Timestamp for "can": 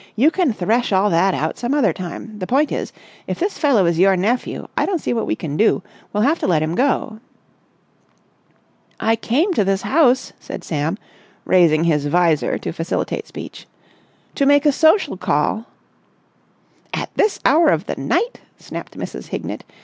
0.31-0.51, 5.35-5.55